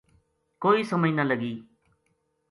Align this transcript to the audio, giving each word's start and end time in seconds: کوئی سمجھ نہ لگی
کوئی 0.61 0.83
سمجھ 0.91 1.11
نہ 1.17 1.21
لگی 1.29 1.53